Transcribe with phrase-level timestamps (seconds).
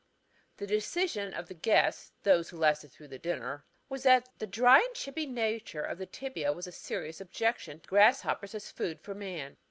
[0.57, 4.79] The decision of the guests those who lasted through the dinner was that 'the dry
[4.79, 9.13] and chippy character of the tibiæ was a serious objection to grasshoppers as food for
[9.13, 9.57] man.'